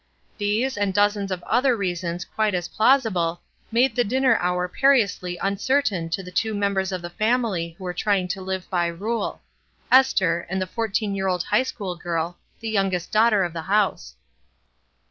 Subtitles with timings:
[0.39, 3.39] These, and dozens of other reasons quite as plausible,
[3.71, 7.83] made the dinner hour perilously un certain to the two members of the family who
[7.83, 9.43] were trying to live by rule,
[9.91, 14.15] Esther and the fourteen year old high school girl, the youngest daughter of the house.